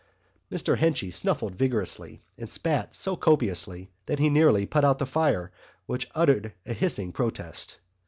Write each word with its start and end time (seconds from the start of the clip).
Mr 0.51 0.75
Henchy 0.79 1.11
snuffled 1.11 1.53
vigorously 1.55 2.23
and 2.35 2.49
spat 2.49 2.95
so 2.95 3.15
copiously 3.15 3.91
that 4.07 4.17
he 4.17 4.31
nearly 4.31 4.65
put 4.65 4.83
out 4.83 4.97
the 4.97 5.05
fire, 5.05 5.51
which 5.85 6.09
uttered 6.15 6.53
a 6.65 6.73
hissing 6.73 7.11
protest. 7.11 7.77